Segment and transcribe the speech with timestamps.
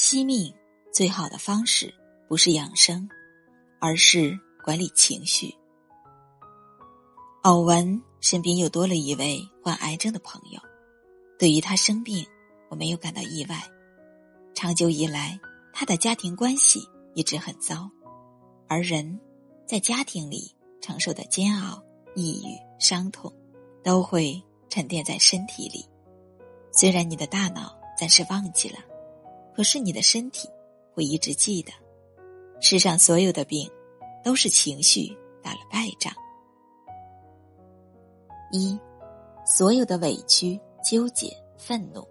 [0.00, 0.54] 惜命
[0.92, 1.92] 最好的方式
[2.28, 3.08] 不是养生，
[3.80, 5.52] 而是管理情绪。
[7.42, 10.60] 偶闻身边又多了一位患癌症的朋友，
[11.36, 12.24] 对于他生病，
[12.68, 13.60] 我没有感到意外。
[14.54, 15.36] 长久以来，
[15.72, 16.80] 他的家庭关系
[17.14, 17.90] 一直很糟，
[18.68, 19.18] 而人
[19.66, 21.82] 在家庭里承受的煎熬、
[22.14, 23.34] 抑郁、伤痛，
[23.82, 25.84] 都会沉淀在身体里。
[26.70, 28.78] 虽然你的大脑暂时忘记了。
[29.58, 30.48] 可是你的身体
[30.94, 31.72] 会一直记得，
[32.60, 33.68] 世上所有的病，
[34.22, 35.08] 都是情绪
[35.42, 36.12] 打了败仗。
[38.52, 38.78] 一，
[39.44, 42.06] 所有的委屈、纠结、愤怒，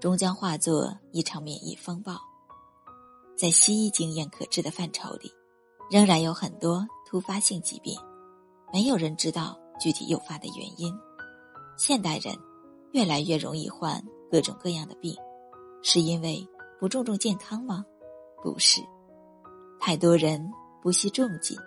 [0.00, 2.18] 终将化作一场免疫风暴。
[3.36, 5.30] 在西医经验可治的范畴里，
[5.90, 7.94] 仍然有很多突发性疾病，
[8.72, 10.90] 没有人知道具体诱发的原因。
[11.76, 12.34] 现代人
[12.92, 15.14] 越来越容易患各种各样的病，
[15.82, 16.42] 是因为。
[16.78, 17.84] 不注重健康吗？
[18.40, 18.80] 不是，
[19.80, 20.48] 太多人
[20.80, 21.58] 不惜重金，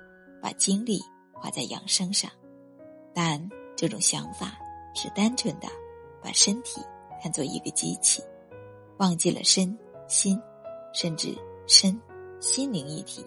[0.41, 1.01] 把精力
[1.33, 2.31] 花在养生上，
[3.13, 4.57] 但这种想法
[4.95, 5.67] 是单纯的，
[6.23, 6.79] 把身体
[7.21, 8.23] 看作一个机器，
[8.99, 10.41] 忘记了身心，
[10.93, 11.99] 甚至身
[12.39, 13.25] 心灵一体。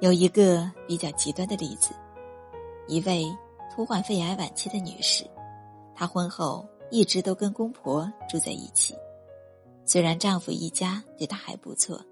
[0.00, 1.94] 有一个比较极端的例子，
[2.86, 3.26] 一位
[3.74, 5.22] 突患肺癌晚期的女士，
[5.94, 8.94] 她婚后一直都跟公婆住在一起。
[9.86, 12.04] 虽然丈夫一家对她还不错，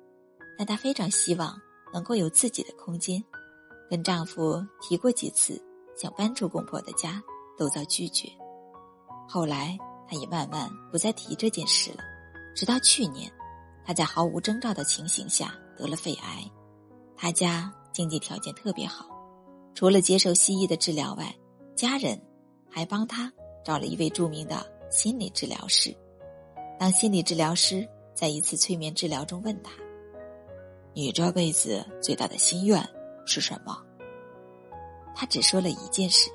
[0.57, 1.61] 但她非常希望
[1.93, 3.23] 能够有自己的空间。
[3.91, 5.61] 跟丈夫提过几次
[5.97, 7.23] 想搬出公婆的家，
[7.59, 8.29] 都遭拒绝。
[9.29, 9.77] 后来，
[10.09, 11.99] 她也慢慢不再提这件事了。
[12.55, 13.31] 直到去年，
[13.85, 16.49] 她在毫无征兆的情形下得了肺癌。
[17.17, 19.07] 她家经济条件特别好，
[19.75, 21.35] 除了接受西医的治疗外，
[21.77, 22.21] 家人
[22.71, 23.33] 还帮她
[23.65, 25.95] 找了一位著名的心理治疗师。
[26.79, 29.73] 当心理治疗师在一次催眠治疗中问他
[30.93, 32.87] ：“你这辈子最大的心愿
[33.27, 33.77] 是什么？”
[35.15, 36.31] 他只说了一件事：“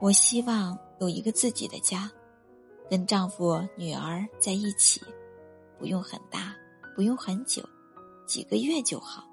[0.00, 2.10] 我希望有一个自己的家，
[2.88, 5.00] 跟丈夫、女儿在一起，
[5.78, 6.54] 不用很大，
[6.94, 7.62] 不用很久，
[8.26, 9.24] 几个月就好。”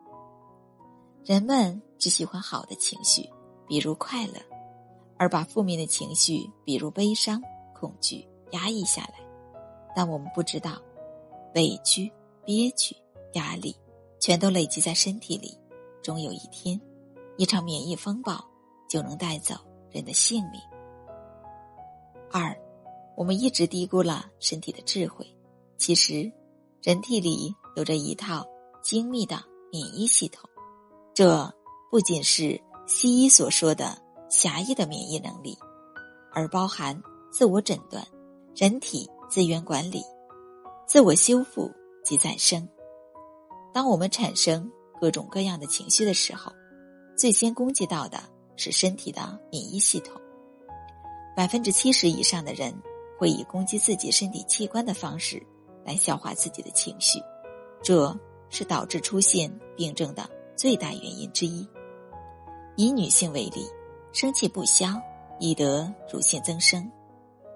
[1.24, 3.28] 人们只喜欢好的情绪，
[3.68, 4.34] 比如快乐，
[5.18, 7.42] 而把负面的情绪，比如悲伤、
[7.74, 9.25] 恐惧压抑下来。
[9.96, 10.74] 但我们不知道，
[11.56, 12.12] 委屈、
[12.44, 12.94] 憋屈、
[13.34, 13.74] 压力，
[14.20, 15.58] 全都累积在身体里，
[16.04, 16.80] 终有一天，
[17.38, 18.44] 一场免疫风暴
[18.90, 19.56] 就能带走
[19.90, 20.60] 人的性命。
[22.30, 22.54] 二，
[23.16, 25.26] 我们一直低估了身体的智慧。
[25.78, 26.30] 其实，
[26.84, 28.46] 人体里有着一套
[28.84, 29.42] 精密的
[29.72, 30.50] 免疫系统，
[31.14, 31.50] 这
[31.90, 33.98] 不仅是西医所说的
[34.30, 35.58] 狭义的免疫能力，
[36.34, 37.02] 而包含
[37.32, 38.06] 自我诊断、
[38.54, 39.10] 人体。
[39.30, 40.04] 资源管理、
[40.88, 41.72] 自我修复
[42.04, 42.68] 及再生。
[43.74, 44.72] 当我们产生
[45.02, 46.52] 各种各样的情绪的时候，
[47.18, 48.20] 最先攻击到的
[48.56, 50.20] 是身体的免疫系统。
[51.36, 52.74] 百分之七十以上的人
[53.18, 55.42] 会以攻击自己身体器官的方式
[55.84, 57.20] 来消化自己的情绪，
[57.84, 58.16] 这
[58.50, 61.68] 是导致出现病症的最大原因之一。
[62.78, 63.66] 以女性为例，
[64.14, 64.88] 生气不消，
[65.40, 66.90] 易得乳腺增生，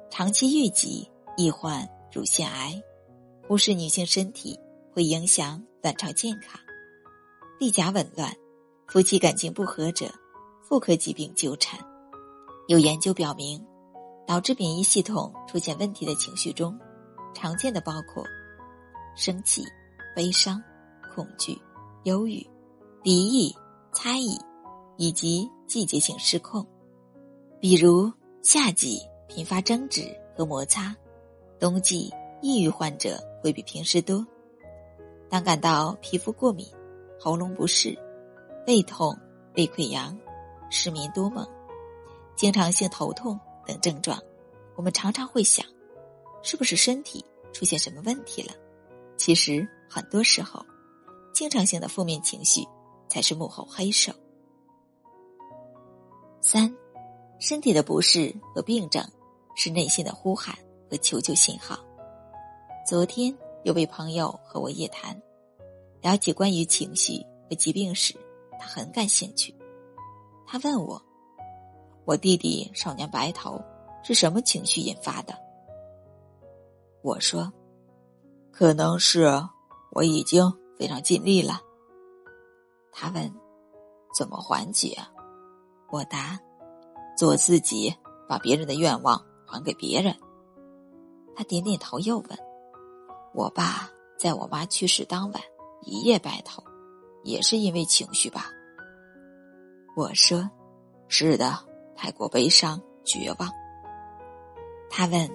[0.09, 1.09] 长期郁积。
[1.37, 2.81] 易患乳腺癌，
[3.47, 4.59] 忽视女性身体
[4.93, 6.59] 会影响卵巢健康。
[7.59, 8.33] 例假紊乱，
[8.87, 10.09] 夫妻感情不和者，
[10.63, 11.79] 妇科疾病纠缠。
[12.67, 13.65] 有研究表明，
[14.27, 16.77] 导致免疫系统出现问题的情绪中，
[17.33, 18.23] 常见的包括
[19.15, 19.63] 生气、
[20.15, 20.61] 悲伤、
[21.15, 21.59] 恐惧、
[22.03, 22.45] 忧郁、
[23.01, 23.55] 敌意、
[23.93, 24.37] 猜疑，
[24.97, 26.65] 以及季节性失控。
[27.59, 28.11] 比如
[28.41, 30.03] 夏季频发争执
[30.37, 30.95] 和摩擦。
[31.59, 34.25] 冬季抑郁患者会比平时多。
[35.29, 36.65] 当感到皮肤过敏、
[37.19, 37.97] 喉咙不适、
[38.65, 39.15] 胃痛、
[39.55, 40.17] 胃溃疡、
[40.71, 41.45] 失眠多梦、
[42.35, 43.37] 经常性头痛
[43.67, 44.17] 等症状，
[44.75, 45.65] 我们常常会想，
[46.41, 48.53] 是不是身体出现什么问题了？
[49.17, 50.65] 其实很多时候，
[51.33, 52.65] 经常性的负面情绪
[53.09, 54.13] 才是幕后黑手。
[56.39, 56.73] 三，
[57.37, 59.05] 身体的不适和病症
[59.55, 60.57] 是内心的呼喊。
[60.89, 61.77] 和求救信号。
[62.87, 65.15] 昨天有位朋友和我夜谈，
[66.01, 68.15] 聊起关于情绪和疾病时，
[68.59, 69.53] 他很感兴趣。
[70.47, 70.99] 他问我
[72.05, 73.61] ：“我弟弟少年白头
[74.03, 75.33] 是什么情绪引发的？”
[77.03, 77.53] 我说
[78.51, 79.29] ：“可能是
[79.91, 81.61] 我已经非常尽力了。”
[82.91, 83.31] 他问
[84.17, 84.97] ：“怎么缓解？”
[85.91, 86.39] 我答
[87.15, 87.93] ：“做自己，
[88.27, 90.15] 把别人的愿望还给别人。”
[91.39, 92.37] 他点点头，又问
[93.33, 95.41] ：“我爸在我妈去世当晚
[95.79, 96.61] 一夜白头，
[97.23, 98.47] 也是因为情绪吧？
[99.95, 100.51] 我说
[101.07, 101.57] ：“是的，
[101.95, 103.49] 太过悲伤绝望。”
[104.91, 105.31] 他问：“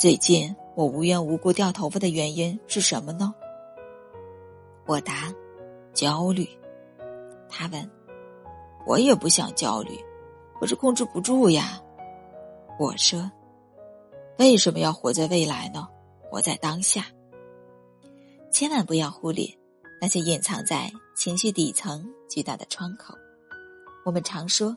[0.00, 3.34] 最近我无缘无故掉头发的原因是什么呢？”
[4.88, 5.30] 我答
[5.92, 6.48] ：“焦虑。”
[7.50, 7.90] 他问
[8.88, 10.02] ：“我也不想焦虑，
[10.58, 11.78] 可是控制不住呀。”
[12.80, 13.30] 我说
[14.38, 15.88] ：“为什么要活在未来呢？
[16.30, 17.04] 活在当下。
[18.52, 19.44] 千万不要忽略
[20.00, 23.12] 那些隐藏在情绪底层巨大的窗口。
[24.04, 24.76] 我们常说：‘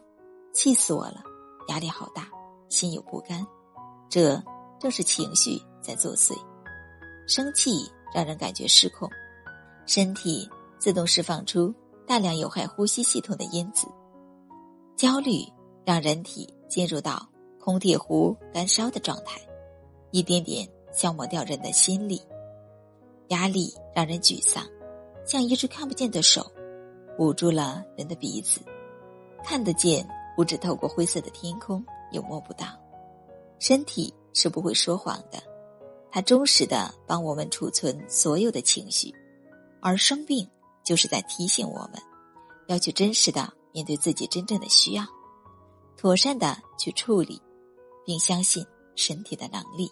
[0.52, 1.24] 气死我了，
[1.68, 2.28] 压力好大，
[2.69, 3.46] 心有不甘。’
[4.10, 4.42] 这
[4.80, 6.34] 正是情绪在作祟。
[7.28, 9.08] 生气让人感觉失控，
[9.86, 10.50] 身体
[10.80, 11.72] 自动释放出
[12.08, 13.88] 大量有害呼吸系统的因子；
[14.98, 15.46] 焦虑
[15.86, 17.28] 让人体进入到……
[17.63, 19.40] 空铁壶干烧的状态，
[20.12, 22.22] 一点点消磨掉人的心力。
[23.30, 24.63] 压力让人沮丧，
[25.25, 26.52] 像一只看不见的手，
[27.18, 28.62] 捂住了人的鼻子。
[29.44, 32.68] 看得见，不只透过灰色的天空，又摸不到。
[33.60, 35.42] 身体是不会说谎的，
[36.12, 39.13] 它忠实的帮我们储存所有的情绪。
[39.81, 40.48] 而生病，
[40.84, 41.94] 就是在提醒我们，
[42.68, 45.06] 要去真实的面对自己真正的需要，
[45.96, 47.42] 妥善的去处理。
[48.04, 48.66] 并相信
[48.96, 49.88] 身体的能力。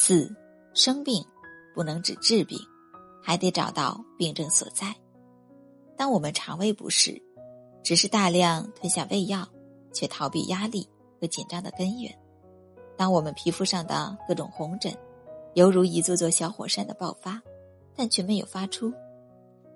[0.00, 0.32] 四，
[0.74, 1.26] 生病
[1.74, 2.56] 不能只治病，
[3.20, 4.94] 还得找到病症所在。
[5.96, 7.20] 当我们肠胃不适，
[7.82, 9.44] 只是大量吞下胃药，
[9.92, 10.88] 却逃避压力
[11.20, 12.12] 和紧张的根源；
[12.96, 14.96] 当我们皮肤上的各种红疹，
[15.54, 17.42] 犹如一座座小火山的爆发，
[17.96, 18.94] 但却没有发出。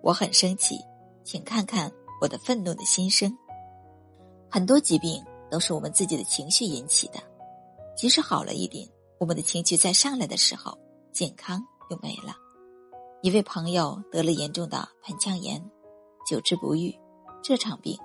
[0.03, 0.79] 我很生气，
[1.25, 1.91] 请看看
[2.21, 3.37] 我的愤怒的心声。
[4.49, 5.21] 很多疾病。
[5.51, 7.21] 都是我们自己的情绪引起的，
[7.95, 8.89] 即使好了一点，
[9.23, 10.77] 我们的情绪再上来的时候，
[11.13, 12.35] 健康又没了。
[13.23, 15.65] 一位朋友得了严重的盆腔炎，
[16.29, 16.93] 久治不愈。
[17.41, 17.97] 这场病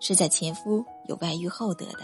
[0.00, 2.00] 是在前夫有外遇后得的。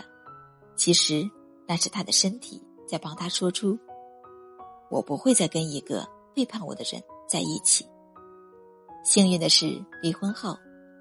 [0.76, 1.28] 其实
[1.66, 3.76] 那是他的身体在帮他说出
[4.92, 7.84] ：“我不会再跟一个背叛我的人在一起。”
[9.02, 10.56] 幸运的是，离婚后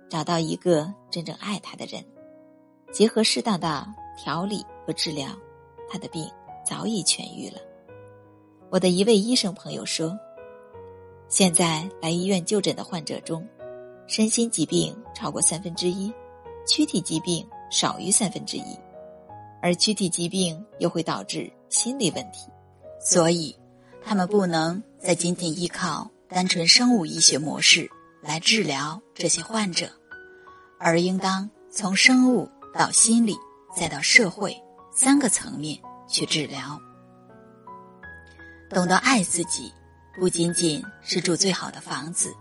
[0.09, 2.03] 找到一个真正爱他的人。
[2.91, 3.85] 结合适当的
[4.17, 5.29] 调理和治疗，
[5.87, 6.27] 他的病
[6.71, 7.59] 早已痊愈了。
[8.69, 10.17] 我的一位医生朋友说，
[11.27, 13.45] 现在来医院就诊的患者中，
[14.07, 16.09] 身心疾病超过三分之一，
[16.65, 18.79] 躯体疾病少于三分之一，
[19.61, 22.49] 而躯体疾病又会导致心理问题，
[23.01, 23.53] 所以
[24.01, 27.89] 他们不能再仅仅依靠单纯生物医学模式
[28.21, 29.89] 来治疗这些患者，
[30.79, 32.49] 而应当从生物。
[32.73, 33.35] 到心理，
[33.75, 34.55] 再到社会，
[34.93, 35.77] 三个层面
[36.11, 36.79] 去治疗。
[38.69, 39.71] 懂得爱自己，
[40.15, 42.33] 不仅仅是住最好的房子，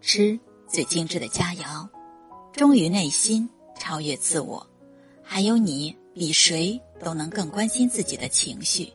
[0.00, 1.88] 吃最精致的佳肴，
[2.52, 3.48] 忠于内心，
[3.78, 4.66] 超越自我，
[5.22, 8.92] 还有你比谁都能更关心自己的情绪，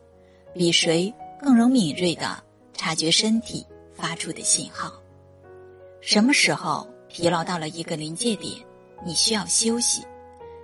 [0.53, 2.43] 比谁更能敏锐的
[2.73, 4.91] 察觉身体发出的信号。
[6.01, 8.53] 什么时候疲劳到了一个临界点，
[9.05, 10.05] 你需要休息。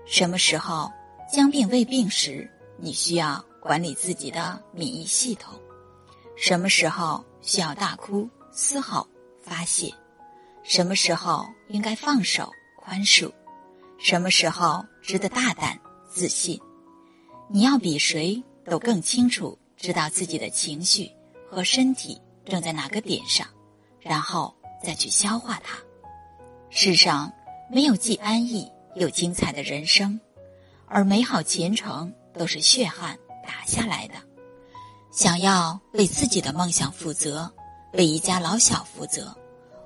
[0.06, 0.92] 什么时候
[1.32, 5.60] 将病未病时，你需要管理自己的免疫系统；
[6.36, 9.08] 什么时候需要大哭、嘶吼、
[9.42, 9.94] 发泄；
[10.64, 13.32] 什么时候应该放手、宽恕；
[13.98, 15.80] 什么时候值得大胆、
[16.10, 16.60] 自信。
[17.50, 21.12] 你要比谁都更清楚知道自己的情绪
[21.50, 23.48] 和身体正在哪个点上，
[24.00, 25.78] 然后再去消化它。
[26.70, 27.32] 世上
[27.72, 28.72] 没有既安逸。
[28.96, 30.20] 又精彩的人生，
[30.88, 33.18] 而美好前程都是血汗
[33.50, 34.14] 打下来的。
[35.12, 37.52] 想要为自己的梦想负责，
[37.94, 39.36] 为一家老小负责，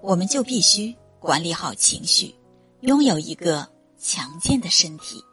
[0.01, 2.35] 我们就必须管理好情绪，
[2.81, 3.65] 拥有一个
[3.97, 5.23] 强健的身体。